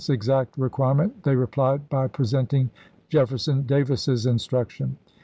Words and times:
President's 0.03 0.23
exact 0.23 0.57
requirement 0.57 1.21
they 1.21 1.35
replied 1.35 1.87
by 1.87 2.07
pre 2.07 2.25
senting 2.25 2.71
Jefferson 3.09 3.61
Davis's 3.67 4.25
instruction. 4.25 4.97